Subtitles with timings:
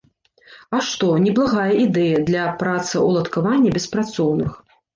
[0.77, 4.61] А што, неблагая ідэя для працаўладкавання беспрацоўных!